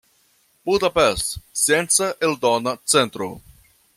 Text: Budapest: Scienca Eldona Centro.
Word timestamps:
Budapest: 0.65 1.37
Scienca 1.53 2.09
Eldona 2.19 2.75
Centro. 2.83 3.39